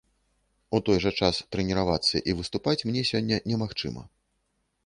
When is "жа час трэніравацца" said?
1.03-2.23